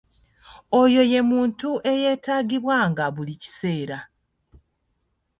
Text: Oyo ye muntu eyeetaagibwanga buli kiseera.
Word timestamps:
Oyo 0.81 1.01
ye 1.11 1.21
muntu 1.31 1.69
eyeetaagibwanga 1.91 3.05
buli 3.15 3.33
kiseera. 3.41 3.97